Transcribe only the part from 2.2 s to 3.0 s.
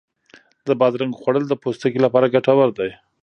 ګټور دی.